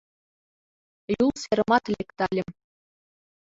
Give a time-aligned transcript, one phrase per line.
[1.21, 2.49] Юл серымат лектальым